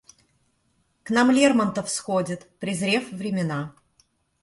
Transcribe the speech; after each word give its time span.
К 1.03 1.11
нам 1.11 1.29
Лермонтов 1.29 1.87
сходит, 1.87 2.49
презрев 2.59 3.11
времена. 3.11 3.75